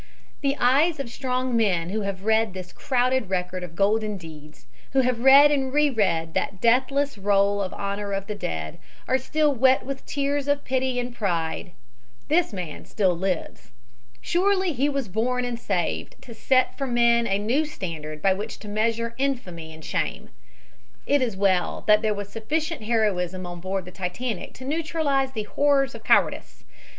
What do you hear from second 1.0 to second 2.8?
strong men who have read this